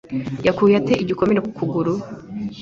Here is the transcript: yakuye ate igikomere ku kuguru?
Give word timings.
yakuye 0.45 0.73
ate 0.79 0.93
igikomere 1.03 1.39
ku 1.45 1.51
kuguru? 1.57 1.93